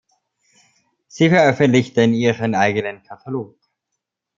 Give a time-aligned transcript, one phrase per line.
[1.05, 3.59] Sie veröffentlichten ihren eigenen Katalog.